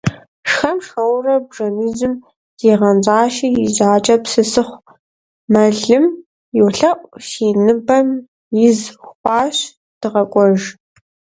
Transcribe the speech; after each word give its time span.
Шхэм–шхэурэ, 0.49 1.35
бжэныжьым 1.47 2.13
зигъэнщӀащи 2.59 3.47
и 3.63 3.65
жьакӀэр 3.75 4.19
пысысыхьу 4.23 4.83
мэлым 5.51 6.05
йолъэӀу:- 6.57 6.99
Си 7.27 7.47
ныбэм 7.63 8.07
из 8.67 8.79
хуащ, 9.03 9.57
дыгъэкӀуэж. 9.99 10.61